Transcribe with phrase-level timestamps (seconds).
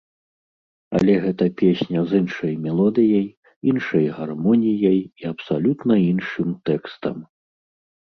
[0.99, 3.27] Але гэта песня з іншай мелодыяй,
[3.73, 7.17] іншай гармоніяй і абсалютна іншым тэкстам.